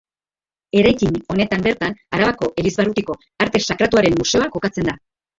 [0.79, 4.97] Eraikin honetan bertan Arabako Elizbarrutiko Arte Sakratuaren Museoa kokatzen da.